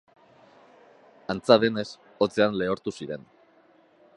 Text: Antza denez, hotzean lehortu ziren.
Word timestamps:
Antza 1.33 1.57
denez, 1.65 1.85
hotzean 2.27 2.59
lehortu 2.63 2.95
ziren. 2.99 3.29